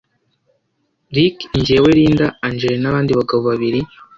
[1.15, 3.79] Ricky NjyeweLinda Angel nabandi bagabo babiri